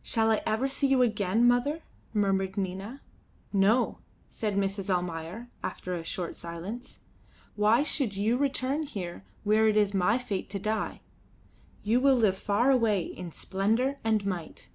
"Shall 0.00 0.30
I 0.30 0.42
ever 0.46 0.68
see 0.68 0.86
you 0.86 1.02
again, 1.02 1.44
mother?" 1.44 1.82
murmured 2.14 2.56
Nina. 2.56 3.00
"No," 3.52 3.98
said 4.30 4.54
Mrs. 4.54 4.88
Almayer, 4.88 5.48
after 5.60 5.92
a 5.92 6.04
short 6.04 6.36
silence. 6.36 7.00
"Why 7.56 7.82
should 7.82 8.14
you 8.14 8.36
return 8.36 8.84
here 8.84 9.24
where 9.42 9.66
it 9.66 9.76
is 9.76 9.92
my 9.92 10.18
fate 10.18 10.48
to 10.50 10.60
die? 10.60 11.00
You 11.82 11.98
will 12.00 12.14
live 12.14 12.38
far 12.38 12.70
away 12.70 13.02
in 13.06 13.32
splendour 13.32 13.96
and 14.04 14.24
might. 14.24 14.68